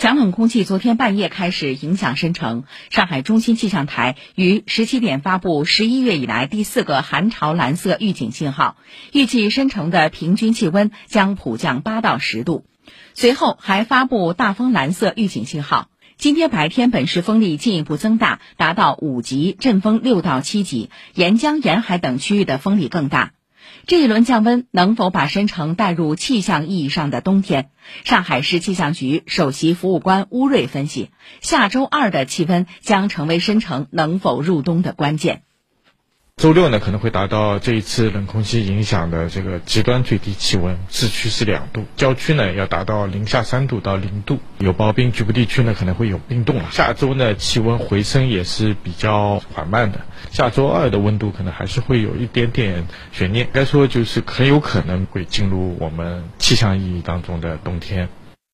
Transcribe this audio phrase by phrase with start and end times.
[0.00, 8.78] 强冷空气昨天半夜开始影响深城，上海中心气象台于十七点发布十一月以来第四个寒潮蓝色预警信号，
[9.12, 12.64] 预计深城的平均气温将普降八到十度。
[13.12, 15.90] 随后还发布大风蓝色预警信号。
[16.16, 23.32] 今天白天本市风力进一步增大，达到五级，阵风六到七级，沿江沿海等区域的风力更大。
[23.86, 27.70] 这一轮降温能否把申城带入气象意义上的冬天？
[28.04, 35.42] 上海市气象局首席服务官乌瑞分析，下周二的气温将成为申城能否入冬的关键。
[36.40, 46.70] 周六呢可能会达到这一次冷空气影响的这个极端最低气温，市区是两度，郊区呢要达到零下三度到零度，有暴冰，局部地区呢可能会有冰冻了。
[46.70, 58.08] 下周呢气温回升也是比较缓慢的，下周二的温度可能还是会有一点点悬念，该说就是很有可能会进入我们气象意义当中的冬天。